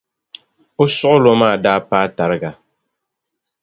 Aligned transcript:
O 0.81 0.83
suɣilo 0.95 1.31
maa 1.41 1.55
daa 1.63 1.79
paai 1.89 2.07
tariga. 2.17 2.51